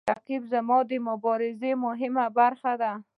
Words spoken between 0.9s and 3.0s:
مبارزې مهمه برخه ده